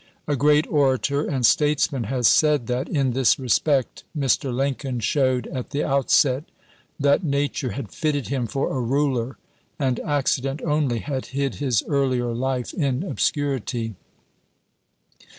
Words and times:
A 0.27 0.35
great 0.35 0.65
orator 0.65 1.25
and 1.27 1.45
statesman 1.45 2.05
has 2.05 2.27
said 2.27 2.65
that 2.65 2.89
in 2.89 3.11
this 3.11 3.37
respect 3.37 4.03
Mr. 4.17 4.51
Lincoln 4.51 4.99
showed 4.99 5.45
at 5.49 5.69
the 5.69 5.83
outset 5.83 6.45
that 6.99 7.23
nature 7.23 7.73
had 7.73 7.91
fitted 7.91 8.29
him 8.29 8.47
for 8.47 8.75
a 8.75 8.81
ruler, 8.81 9.37
and 9.77 9.99
accident 9.99 10.59
only 10.63 11.01
had 11.01 11.27
hid 11.37 11.57
his 11.61 11.83
earlier 11.87 12.33
life 12.33 12.73
in 12.73 13.03
obscurity. 13.03 13.93